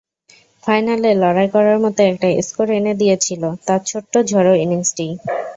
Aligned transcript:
ফাইনালে 0.63 1.09
লড়াই 1.21 1.47
করার 1.55 1.77
মতো 1.83 1.99
একটা 2.11 2.27
স্কোর 2.47 2.67
এনে 2.77 2.93
দিয়েছিল 3.01 3.43
তাঁর 3.65 3.81
ছোট্ট 3.89 4.13
ঝোড়ো 4.29 4.53
ইনিংসটিই। 4.63 5.13